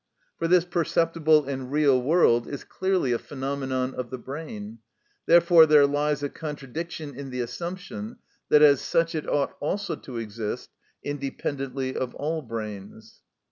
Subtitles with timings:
[0.39, 4.79] For this perceptible and real world is clearly a phenomenon of the brain;
[5.27, 8.17] therefore there lies a contradiction in the assumption
[8.49, 10.71] that as such it ought also to exist
[11.03, 13.21] independently of all brains.